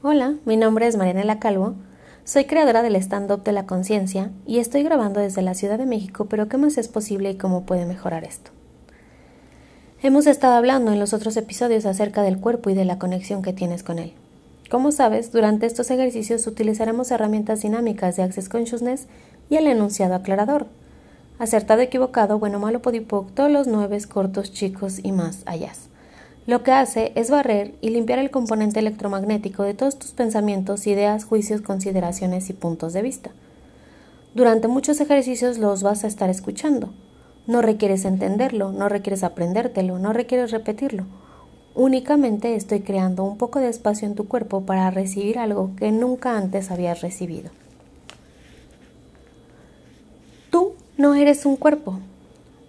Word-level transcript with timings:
Hola, 0.00 0.36
mi 0.44 0.56
nombre 0.56 0.86
es 0.86 0.96
Marianela 0.96 1.40
Calvo, 1.40 1.74
soy 2.22 2.44
creadora 2.44 2.82
del 2.82 2.94
stand-up 2.94 3.42
de 3.42 3.50
la 3.50 3.66
conciencia 3.66 4.30
y 4.46 4.60
estoy 4.60 4.84
grabando 4.84 5.18
desde 5.18 5.42
la 5.42 5.54
Ciudad 5.54 5.76
de 5.76 5.86
México, 5.86 6.26
pero 6.26 6.48
¿qué 6.48 6.56
más 6.56 6.78
es 6.78 6.86
posible 6.86 7.32
y 7.32 7.36
cómo 7.36 7.66
puede 7.66 7.84
mejorar 7.84 8.22
esto? 8.22 8.52
Hemos 10.00 10.28
estado 10.28 10.54
hablando 10.54 10.92
en 10.92 11.00
los 11.00 11.14
otros 11.14 11.36
episodios 11.36 11.84
acerca 11.84 12.22
del 12.22 12.38
cuerpo 12.38 12.70
y 12.70 12.74
de 12.74 12.84
la 12.84 13.00
conexión 13.00 13.42
que 13.42 13.52
tienes 13.52 13.82
con 13.82 13.98
él. 13.98 14.12
Como 14.70 14.92
sabes, 14.92 15.32
durante 15.32 15.66
estos 15.66 15.90
ejercicios 15.90 16.46
utilizaremos 16.46 17.10
herramientas 17.10 17.62
dinámicas 17.62 18.14
de 18.14 18.22
Access 18.22 18.48
Consciousness 18.48 19.08
y 19.50 19.56
el 19.56 19.66
enunciado 19.66 20.14
aclarador. 20.14 20.68
Acertado, 21.40 21.80
equivocado, 21.80 22.38
bueno, 22.38 22.60
malo, 22.60 22.82
podipoc, 22.82 23.34
todos 23.34 23.50
los 23.50 23.66
nueve 23.66 23.98
cortos, 24.08 24.52
chicos 24.52 25.00
y 25.02 25.10
más 25.10 25.42
allá. 25.44 25.72
Lo 26.48 26.62
que 26.62 26.72
hace 26.72 27.12
es 27.14 27.30
barrer 27.30 27.74
y 27.82 27.90
limpiar 27.90 28.18
el 28.18 28.30
componente 28.30 28.80
electromagnético 28.80 29.64
de 29.64 29.74
todos 29.74 29.98
tus 29.98 30.12
pensamientos, 30.12 30.86
ideas, 30.86 31.26
juicios, 31.26 31.60
consideraciones 31.60 32.48
y 32.48 32.54
puntos 32.54 32.94
de 32.94 33.02
vista. 33.02 33.32
Durante 34.32 34.66
muchos 34.66 34.98
ejercicios 35.02 35.58
los 35.58 35.82
vas 35.82 36.04
a 36.04 36.06
estar 36.06 36.30
escuchando. 36.30 36.88
No 37.46 37.60
requieres 37.60 38.06
entenderlo, 38.06 38.72
no 38.72 38.88
requieres 38.88 39.24
aprendértelo, 39.24 39.98
no 39.98 40.14
requieres 40.14 40.50
repetirlo. 40.50 41.04
Únicamente 41.74 42.54
estoy 42.54 42.80
creando 42.80 43.24
un 43.24 43.36
poco 43.36 43.60
de 43.60 43.68
espacio 43.68 44.08
en 44.08 44.14
tu 44.14 44.26
cuerpo 44.26 44.62
para 44.62 44.90
recibir 44.90 45.38
algo 45.38 45.72
que 45.76 45.92
nunca 45.92 46.38
antes 46.38 46.70
habías 46.70 47.02
recibido. 47.02 47.50
Tú 50.48 50.72
no 50.96 51.14
eres 51.14 51.44
un 51.44 51.56
cuerpo, 51.56 51.98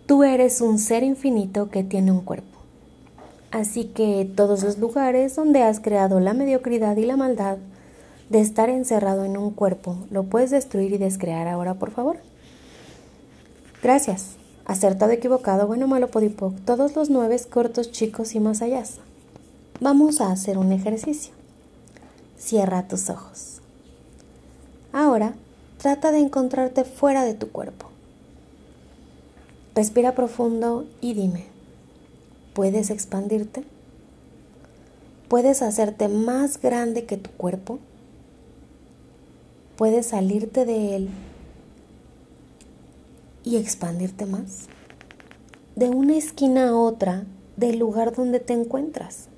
tú 0.06 0.26
eres 0.26 0.60
un 0.60 0.80
ser 0.80 1.04
infinito 1.04 1.70
que 1.70 1.86
tiene 1.86 2.12
un 2.12 2.20
cuerpo. 2.20 2.49
Así 3.52 3.86
que 3.86 4.32
todos 4.36 4.64
los 4.64 4.78
lugares 4.78 5.36
donde 5.36 5.64
has 5.64 5.80
creado 5.80 6.20
la 6.20 6.34
mediocridad 6.34 6.96
y 6.98 7.06
la 7.06 7.18
maldad 7.18 7.58
de 8.30 8.42
estar 8.42 8.70
encerrado 8.70 9.26
en 9.26 9.38
un 9.38 9.52
cuerpo, 9.52 9.98
¿lo 10.12 10.24
puedes 10.24 10.52
destruir 10.52 10.94
y 10.94 10.98
descrear 10.98 11.48
ahora, 11.48 11.74
por 11.74 11.90
favor? 11.92 12.18
Gracias. 13.82 14.36
Acertado, 14.66 15.12
equivocado, 15.12 15.66
bueno, 15.66 15.88
malo, 15.88 16.12
podipoc, 16.12 16.54
todos 16.64 16.96
los 16.96 17.10
nueve 17.10 17.40
cortos, 17.50 17.92
chicos 17.92 18.36
y 18.36 18.40
más 18.40 18.62
allá. 18.62 18.84
Vamos 19.80 20.22
a 20.22 20.32
hacer 20.32 20.60
un 20.60 20.72
ejercicio. 20.72 21.34
Cierra 22.38 22.88
tus 22.88 23.10
ojos. 23.10 23.62
Ahora, 24.94 25.34
trata 25.80 26.12
de 26.12 26.20
encontrarte 26.20 26.84
fuera 26.84 27.24
de 27.24 27.34
tu 27.34 27.50
cuerpo. 27.50 27.88
Respira 29.74 30.14
profundo 30.14 30.86
y 31.02 31.16
dime, 31.16 31.46
puedes 32.60 32.90
expandirte? 32.90 33.64
¿Puedes 35.30 35.62
hacerte 35.62 36.10
más 36.10 36.60
grande 36.60 37.06
que 37.06 37.16
tu 37.16 37.30
cuerpo? 37.30 37.80
¿Puedes 39.78 40.08
salirte 40.08 40.66
de 40.66 40.98
él 40.98 41.10
y 43.46 43.56
expandirte 43.56 44.26
más? 44.26 44.68
De 45.78 45.90
una 45.90 46.18
esquina 46.18 46.68
a 46.68 46.76
otra 46.76 47.24
del 47.56 47.80
lugar 47.80 48.14
donde 48.14 48.42
te 48.42 48.52
encuentras, 48.52 49.30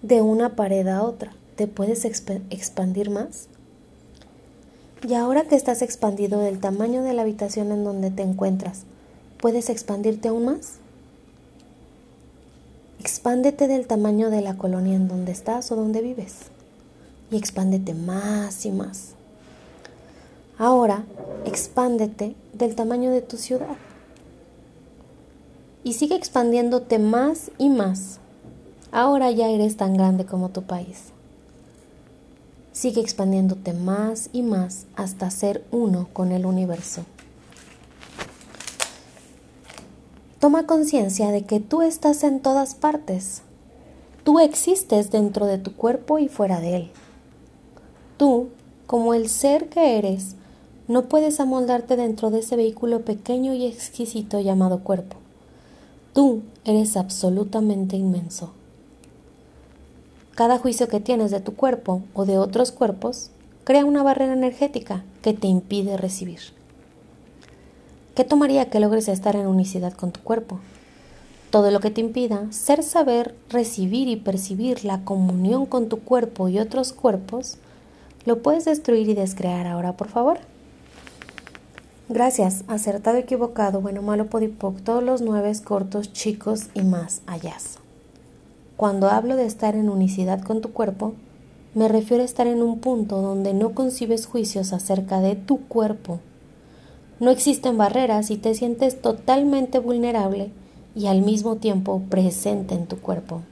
de 0.00 0.22
una 0.22 0.56
pared 0.56 0.88
a 0.88 1.02
otra, 1.02 1.34
¿te 1.56 1.66
puedes 1.66 2.06
expandir 2.06 3.10
más? 3.10 3.48
Y 5.06 5.12
ahora 5.12 5.42
que 5.42 5.56
estás 5.56 5.82
expandido 5.82 6.40
del 6.40 6.60
tamaño 6.60 7.02
de 7.02 7.12
la 7.12 7.20
habitación 7.20 7.72
en 7.72 7.84
donde 7.84 8.10
te 8.10 8.22
encuentras, 8.22 8.84
¿puedes 9.38 9.68
expandirte 9.68 10.28
aún 10.28 10.46
más? 10.46 10.78
Expándete 13.00 13.68
del 13.68 13.86
tamaño 13.86 14.30
de 14.30 14.40
la 14.40 14.56
colonia 14.56 14.94
en 14.94 15.08
donde 15.08 15.32
estás 15.32 15.70
o 15.72 15.76
donde 15.76 16.00
vives. 16.00 16.34
Y 17.30 17.36
expándete 17.36 17.94
más 17.94 18.64
y 18.64 18.70
más. 18.70 19.14
Ahora, 20.58 21.04
expándete 21.44 22.34
del 22.52 22.74
tamaño 22.74 23.10
de 23.10 23.22
tu 23.22 23.36
ciudad. 23.36 23.76
Y 25.82 25.94
sigue 25.94 26.14
expandiéndote 26.16 26.98
más 26.98 27.50
y 27.58 27.68
más. 27.68 28.18
Ahora 28.92 29.30
ya 29.32 29.48
eres 29.48 29.76
tan 29.76 29.94
grande 29.94 30.24
como 30.24 30.50
tu 30.50 30.62
país. 30.62 31.10
Sigue 32.72 33.00
expandiéndote 33.00 33.72
más 33.72 34.30
y 34.32 34.42
más 34.42 34.86
hasta 34.96 35.30
ser 35.30 35.64
uno 35.70 36.08
con 36.12 36.32
el 36.32 36.46
universo. 36.46 37.04
Toma 40.44 40.66
conciencia 40.66 41.30
de 41.30 41.46
que 41.46 41.58
tú 41.58 41.80
estás 41.80 42.22
en 42.22 42.38
todas 42.38 42.74
partes. 42.74 43.40
Tú 44.24 44.40
existes 44.40 45.10
dentro 45.10 45.46
de 45.46 45.56
tu 45.56 45.74
cuerpo 45.74 46.18
y 46.18 46.28
fuera 46.28 46.60
de 46.60 46.76
él. 46.76 46.90
Tú, 48.18 48.50
como 48.86 49.14
el 49.14 49.30
ser 49.30 49.70
que 49.70 49.96
eres, 49.96 50.36
no 50.86 51.08
puedes 51.08 51.40
amoldarte 51.40 51.96
dentro 51.96 52.30
de 52.30 52.40
ese 52.40 52.56
vehículo 52.56 53.06
pequeño 53.06 53.54
y 53.54 53.64
exquisito 53.64 54.38
llamado 54.38 54.80
cuerpo. 54.80 55.16
Tú 56.12 56.42
eres 56.66 56.98
absolutamente 56.98 57.96
inmenso. 57.96 58.52
Cada 60.34 60.58
juicio 60.58 60.88
que 60.88 61.00
tienes 61.00 61.30
de 61.30 61.40
tu 61.40 61.54
cuerpo 61.54 62.02
o 62.12 62.26
de 62.26 62.36
otros 62.36 62.70
cuerpos 62.70 63.30
crea 63.64 63.86
una 63.86 64.02
barrera 64.02 64.34
energética 64.34 65.04
que 65.22 65.32
te 65.32 65.46
impide 65.46 65.96
recibir. 65.96 66.40
¿Qué 68.14 68.22
tomaría 68.22 68.70
que 68.70 68.78
logres 68.78 69.08
estar 69.08 69.34
en 69.34 69.48
unicidad 69.48 69.92
con 69.92 70.12
tu 70.12 70.20
cuerpo? 70.20 70.60
Todo 71.50 71.72
lo 71.72 71.80
que 71.80 71.90
te 71.90 72.00
impida 72.00 72.46
ser 72.52 72.84
saber, 72.84 73.34
recibir 73.50 74.06
y 74.06 74.14
percibir 74.14 74.84
la 74.84 75.04
comunión 75.04 75.66
con 75.66 75.88
tu 75.88 75.98
cuerpo 75.98 76.48
y 76.48 76.60
otros 76.60 76.92
cuerpos, 76.92 77.56
lo 78.24 78.40
puedes 78.40 78.66
destruir 78.66 79.08
y 79.08 79.14
descrear 79.14 79.66
ahora, 79.66 79.96
por 79.96 80.06
favor. 80.06 80.38
Gracias, 82.08 82.62
acertado, 82.68 83.16
equivocado, 83.16 83.80
bueno, 83.80 84.00
malo, 84.00 84.26
podipoc, 84.26 84.80
todos 84.82 85.02
los 85.02 85.20
nueve 85.20 85.50
cortos, 85.64 86.12
chicos 86.12 86.68
y 86.72 86.82
más 86.82 87.20
allá. 87.26 87.56
Cuando 88.76 89.08
hablo 89.08 89.34
de 89.34 89.46
estar 89.46 89.74
en 89.74 89.90
unicidad 89.90 90.40
con 90.40 90.60
tu 90.60 90.70
cuerpo, 90.70 91.14
me 91.74 91.88
refiero 91.88 92.22
a 92.22 92.26
estar 92.26 92.46
en 92.46 92.62
un 92.62 92.78
punto 92.78 93.20
donde 93.20 93.54
no 93.54 93.70
concibes 93.70 94.26
juicios 94.26 94.72
acerca 94.72 95.20
de 95.20 95.34
tu 95.34 95.66
cuerpo 95.66 96.20
no 97.24 97.30
existen 97.30 97.78
barreras 97.78 98.30
y 98.30 98.36
te 98.36 98.54
sientes 98.54 99.00
totalmente 99.00 99.78
vulnerable 99.78 100.52
y 100.94 101.06
al 101.06 101.22
mismo 101.22 101.56
tiempo 101.56 102.02
presente 102.08 102.74
en 102.74 102.86
tu 102.86 102.98
cuerpo. 103.00 103.42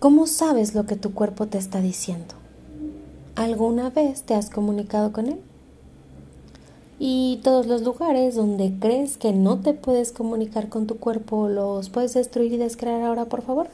¿Cómo 0.00 0.26
sabes 0.26 0.74
lo 0.74 0.84
que 0.84 0.96
tu 0.96 1.14
cuerpo 1.14 1.46
te 1.46 1.56
está 1.56 1.80
diciendo? 1.80 2.34
¿Alguna 3.36 3.90
vez 3.90 4.22
te 4.22 4.34
has 4.34 4.50
comunicado 4.50 5.12
con 5.12 5.28
él? 5.28 5.40
Y 6.98 7.40
todos 7.42 7.66
los 7.66 7.82
lugares 7.82 8.34
donde 8.34 8.74
crees 8.78 9.16
que 9.16 9.32
no 9.32 9.60
te 9.60 9.74
puedes 9.74 10.12
comunicar 10.12 10.68
con 10.68 10.86
tu 10.86 10.98
cuerpo, 10.98 11.48
¿los 11.48 11.88
puedes 11.88 12.14
destruir 12.14 12.52
y 12.52 12.58
descrear 12.58 13.02
ahora, 13.02 13.24
por 13.24 13.42
favor? 13.42 13.68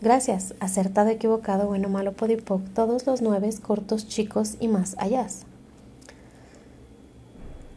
Gracias, 0.00 0.54
acertado, 0.60 1.10
equivocado, 1.10 1.66
bueno, 1.66 1.88
malo, 1.88 2.12
podipoc, 2.12 2.62
todos 2.74 3.06
los 3.06 3.22
nueve, 3.22 3.50
cortos, 3.62 4.08
chicos 4.08 4.56
y 4.60 4.68
más 4.68 4.94
allá. 4.98 5.26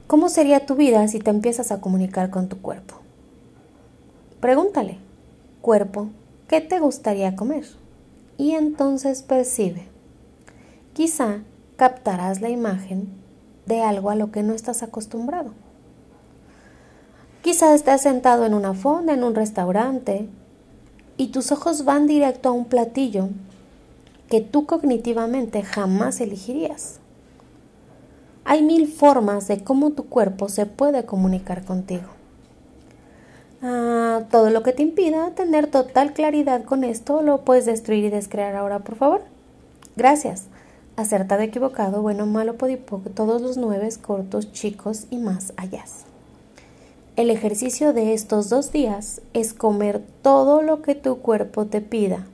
¿Cómo 0.09 0.27
sería 0.29 0.65
tu 0.65 0.73
vida 0.73 1.07
si 1.07 1.19
te 1.19 1.29
empiezas 1.29 1.71
a 1.71 1.81
comunicar 1.81 2.31
con 2.31 2.49
tu 2.49 2.59
cuerpo? 2.63 2.95
Pregúntale, 4.39 4.97
cuerpo, 5.61 6.07
¿qué 6.47 6.61
te 6.61 6.79
gustaría 6.79 7.35
comer? 7.35 7.67
Y 8.35 8.53
entonces 8.53 9.21
percibe. 9.21 9.83
Quizá 10.93 11.43
captarás 11.75 12.41
la 12.41 12.49
imagen 12.49 13.07
de 13.67 13.83
algo 13.83 14.09
a 14.09 14.15
lo 14.15 14.31
que 14.31 14.41
no 14.41 14.53
estás 14.53 14.81
acostumbrado. 14.81 15.51
Quizá 17.43 17.75
estés 17.75 18.01
sentado 18.01 18.47
en 18.47 18.55
una 18.55 18.73
fonda, 18.73 19.13
en 19.13 19.23
un 19.23 19.35
restaurante, 19.35 20.27
y 21.17 21.27
tus 21.27 21.51
ojos 21.51 21.85
van 21.85 22.07
directo 22.07 22.49
a 22.49 22.53
un 22.53 22.65
platillo 22.65 23.29
que 24.27 24.41
tú 24.41 24.65
cognitivamente 24.65 25.61
jamás 25.61 26.19
elegirías. 26.19 26.99
Hay 28.49 28.63
mil 28.63 28.87
formas 28.87 29.47
de 29.47 29.63
cómo 29.63 29.91
tu 29.91 30.05
cuerpo 30.05 30.49
se 30.49 30.65
puede 30.65 31.05
comunicar 31.05 31.63
contigo. 31.63 32.07
Ah, 33.61 34.23
todo 34.31 34.49
lo 34.49 34.63
que 34.63 34.73
te 34.73 34.81
impida 34.81 35.35
tener 35.35 35.67
total 35.67 36.13
claridad 36.13 36.63
con 36.63 36.83
esto 36.83 37.21
lo 37.21 37.45
puedes 37.45 37.67
destruir 37.67 38.05
y 38.05 38.09
descrear 38.09 38.55
ahora, 38.55 38.79
por 38.79 38.95
favor. 38.95 39.21
Gracias. 39.95 40.45
Acertado, 40.95 41.43
equivocado, 41.43 42.01
bueno, 42.01 42.25
malo, 42.25 42.55
todos 43.13 43.39
los 43.39 43.57
nueve, 43.57 43.87
cortos, 44.01 44.51
chicos 44.51 45.05
y 45.11 45.19
más 45.19 45.53
allá. 45.55 45.85
El 47.17 47.29
ejercicio 47.29 47.93
de 47.93 48.15
estos 48.15 48.49
dos 48.49 48.71
días 48.71 49.21
es 49.33 49.53
comer 49.53 50.01
todo 50.23 50.63
lo 50.63 50.81
que 50.81 50.95
tu 50.95 51.19
cuerpo 51.19 51.67
te 51.67 51.81
pida, 51.81 52.25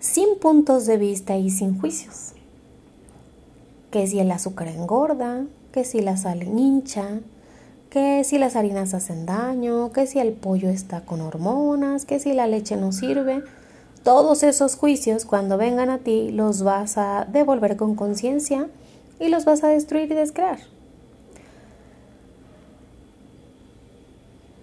sin 0.00 0.40
puntos 0.40 0.86
de 0.86 0.96
vista 0.96 1.36
y 1.36 1.50
sin 1.50 1.78
juicios. 1.78 2.32
Que 3.90 4.06
si 4.06 4.18
el 4.20 4.30
azúcar 4.30 4.68
engorda, 4.68 5.44
que 5.72 5.84
si 5.84 6.00
la 6.00 6.16
sal 6.16 6.42
hincha, 6.42 7.20
que 7.90 8.24
si 8.24 8.38
las 8.38 8.56
harinas 8.56 8.94
hacen 8.94 9.26
daño, 9.26 9.92
que 9.92 10.06
si 10.06 10.18
el 10.18 10.32
pollo 10.32 10.68
está 10.68 11.02
con 11.02 11.20
hormonas, 11.20 12.04
que 12.04 12.18
si 12.18 12.32
la 12.32 12.46
leche 12.46 12.76
no 12.76 12.92
sirve. 12.92 13.42
todos 14.02 14.42
esos 14.44 14.76
juicios, 14.76 15.24
cuando 15.24 15.58
vengan 15.58 15.90
a 15.90 15.98
ti, 15.98 16.30
los 16.30 16.62
vas 16.62 16.96
a 16.96 17.26
devolver 17.30 17.76
con 17.76 17.96
conciencia 17.96 18.68
y 19.18 19.28
los 19.28 19.44
vas 19.44 19.64
a 19.64 19.68
destruir 19.68 20.12
y 20.12 20.14
descrear. 20.14 20.58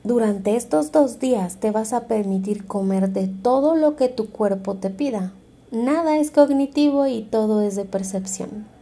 Durante 0.04 0.56
estos 0.56 0.92
dos 0.92 1.20
días 1.20 1.58
te 1.58 1.72
vas 1.72 1.94
a 1.94 2.08
permitir 2.08 2.68
comer 2.68 3.10
de 3.10 3.28
todo 3.28 3.76
lo 3.76 3.96
que 3.96 4.10
tu 4.10 4.30
cuerpo 4.30 4.76
te 4.76 4.90
pida. 4.90 5.32
Nada 5.72 6.18
es 6.18 6.30
cognitivo 6.30 7.08
y 7.08 7.22
todo 7.24 7.62
es 7.62 7.76
de 7.76 7.86
percepción. 7.86 8.73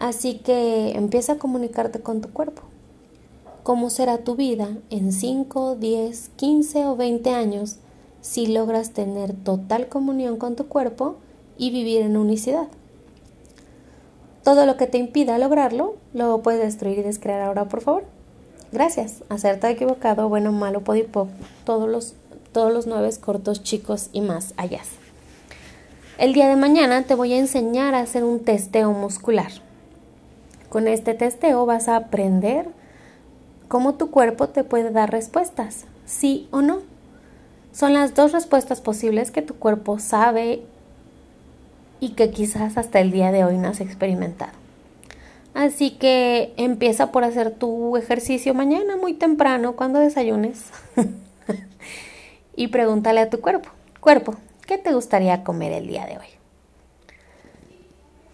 Así 0.00 0.38
que 0.38 0.92
empieza 0.96 1.34
a 1.34 1.38
comunicarte 1.38 2.00
con 2.00 2.22
tu 2.22 2.30
cuerpo. 2.30 2.62
¿Cómo 3.62 3.90
será 3.90 4.24
tu 4.24 4.34
vida 4.34 4.78
en 4.88 5.12
5, 5.12 5.76
10, 5.76 6.30
15 6.36 6.86
o 6.86 6.96
20 6.96 7.30
años 7.34 7.76
si 8.22 8.46
logras 8.46 8.92
tener 8.92 9.34
total 9.34 9.88
comunión 9.88 10.38
con 10.38 10.56
tu 10.56 10.68
cuerpo 10.68 11.16
y 11.58 11.70
vivir 11.70 12.00
en 12.00 12.16
unicidad? 12.16 12.68
Todo 14.42 14.64
lo 14.64 14.78
que 14.78 14.86
te 14.86 14.96
impida 14.96 15.36
lograrlo, 15.36 15.96
lo 16.14 16.40
puedes 16.40 16.62
destruir 16.62 17.00
y 17.00 17.02
descrear 17.02 17.42
ahora, 17.42 17.66
por 17.66 17.82
favor. 17.82 18.04
Gracias. 18.72 19.22
Acertado, 19.28 19.74
equivocado, 19.74 20.30
bueno, 20.30 20.50
malo, 20.50 20.82
podipop, 20.82 21.28
todos 21.66 21.90
los, 21.90 22.14
todos 22.52 22.72
los 22.72 22.86
nueve 22.86 23.10
cortos, 23.20 23.62
chicos 23.62 24.08
y 24.14 24.22
más 24.22 24.54
allá. 24.56 24.80
El 26.16 26.32
día 26.32 26.48
de 26.48 26.56
mañana 26.56 27.02
te 27.02 27.14
voy 27.14 27.34
a 27.34 27.38
enseñar 27.38 27.94
a 27.94 28.00
hacer 28.00 28.24
un 28.24 28.40
testeo 28.40 28.92
muscular. 28.92 29.52
Con 30.70 30.86
este 30.86 31.14
testeo 31.14 31.66
vas 31.66 31.88
a 31.88 31.96
aprender 31.96 32.68
cómo 33.66 33.94
tu 33.94 34.10
cuerpo 34.10 34.48
te 34.48 34.62
puede 34.62 34.90
dar 34.90 35.10
respuestas, 35.10 35.84
sí 36.06 36.48
o 36.52 36.62
no. 36.62 36.78
Son 37.72 37.92
las 37.92 38.14
dos 38.14 38.30
respuestas 38.30 38.80
posibles 38.80 39.32
que 39.32 39.42
tu 39.42 39.54
cuerpo 39.56 39.98
sabe 39.98 40.62
y 41.98 42.10
que 42.10 42.30
quizás 42.30 42.78
hasta 42.78 43.00
el 43.00 43.10
día 43.10 43.32
de 43.32 43.44
hoy 43.44 43.58
no 43.58 43.68
has 43.68 43.80
experimentado. 43.80 44.52
Así 45.54 45.90
que 45.90 46.54
empieza 46.56 47.10
por 47.10 47.24
hacer 47.24 47.50
tu 47.50 47.96
ejercicio 47.96 48.54
mañana 48.54 48.96
muy 48.96 49.14
temprano 49.14 49.74
cuando 49.74 49.98
desayunes 49.98 50.66
y 52.56 52.68
pregúntale 52.68 53.18
a 53.18 53.28
tu 53.28 53.40
cuerpo, 53.40 53.70
cuerpo, 53.98 54.36
¿qué 54.66 54.78
te 54.78 54.92
gustaría 54.92 55.42
comer 55.42 55.72
el 55.72 55.88
día 55.88 56.06
de 56.06 56.18
hoy? 56.18 56.39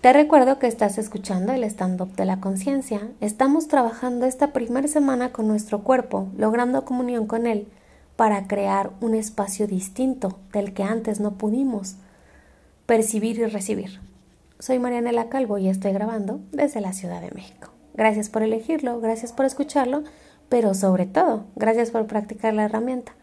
Te 0.06 0.12
recuerdo 0.12 0.60
que 0.60 0.68
estás 0.68 0.98
escuchando 0.98 1.52
el 1.52 1.64
stand-up 1.64 2.14
de 2.14 2.26
la 2.26 2.38
conciencia. 2.38 3.08
Estamos 3.20 3.66
trabajando 3.66 4.24
esta 4.24 4.52
primera 4.52 4.86
semana 4.86 5.32
con 5.32 5.48
nuestro 5.48 5.82
cuerpo, 5.82 6.28
logrando 6.36 6.84
comunión 6.84 7.26
con 7.26 7.44
él, 7.48 7.66
para 8.14 8.46
crear 8.46 8.92
un 9.00 9.16
espacio 9.16 9.66
distinto 9.66 10.38
del 10.52 10.74
que 10.74 10.84
antes 10.84 11.18
no 11.18 11.32
pudimos 11.32 11.96
percibir 12.86 13.40
y 13.40 13.46
recibir. 13.46 14.00
Soy 14.60 14.78
Marianela 14.78 15.28
Calvo 15.28 15.58
y 15.58 15.68
estoy 15.68 15.90
grabando 15.92 16.38
desde 16.52 16.80
la 16.80 16.92
Ciudad 16.92 17.20
de 17.20 17.32
México. 17.32 17.72
Gracias 17.94 18.28
por 18.28 18.44
elegirlo, 18.44 19.00
gracias 19.00 19.32
por 19.32 19.44
escucharlo, 19.44 20.04
pero 20.48 20.72
sobre 20.74 21.06
todo, 21.06 21.46
gracias 21.56 21.90
por 21.90 22.06
practicar 22.06 22.54
la 22.54 22.66
herramienta. 22.66 23.16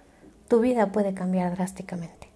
Tu 0.50 0.60
vida 0.60 0.92
puede 0.92 1.14
cambiar 1.14 1.56
drásticamente. 1.56 2.33